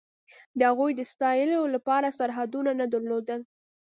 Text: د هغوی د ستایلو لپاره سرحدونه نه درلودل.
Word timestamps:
د 0.57 0.59
هغوی 0.69 0.91
د 0.95 1.01
ستایلو 1.11 1.61
لپاره 1.75 2.15
سرحدونه 2.19 2.71
نه 2.81 2.85
درلودل. 2.93 3.39